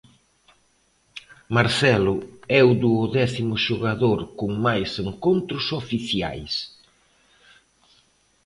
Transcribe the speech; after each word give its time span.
Marcelo 1.55 2.15
é 2.59 2.61
o 2.69 2.71
duodécimo 2.83 3.55
xogador 3.65 4.19
con 4.39 4.51
máis 4.65 4.89
encontros 5.09 5.65
oficiais. 5.81 6.53